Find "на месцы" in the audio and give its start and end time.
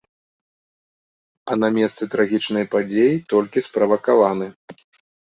1.59-2.03